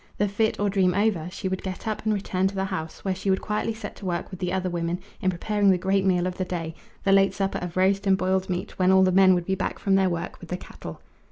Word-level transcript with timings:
The 0.17 0.27
fit 0.27 0.59
or 0.59 0.67
dream 0.67 0.95
over, 0.95 1.29
she 1.29 1.47
would 1.47 1.61
get 1.61 1.87
up 1.87 2.03
and 2.05 2.11
return 2.15 2.47
to 2.47 2.55
the 2.55 2.65
house, 2.65 3.05
where 3.05 3.13
she 3.13 3.29
would 3.29 3.39
quietly 3.43 3.75
set 3.75 3.95
to 3.97 4.05
work 4.07 4.31
with 4.31 4.39
the 4.39 4.51
other 4.51 4.67
women 4.67 4.99
in 5.21 5.29
preparing 5.29 5.69
the 5.69 5.77
great 5.77 6.03
meal 6.03 6.25
of 6.25 6.37
the 6.37 6.43
day 6.43 6.73
the 7.03 7.11
late 7.11 7.35
supper 7.35 7.59
of 7.59 7.77
roast 7.77 8.07
and 8.07 8.17
boiled 8.17 8.49
meat, 8.49 8.79
when 8.79 8.91
all 8.91 9.03
the 9.03 9.11
men 9.11 9.35
would 9.35 9.45
be 9.45 9.53
back 9.53 9.77
from 9.77 9.93
their 9.93 10.09
work 10.09 10.39
with 10.39 10.49
the 10.49 10.57
cattle. 10.57 11.01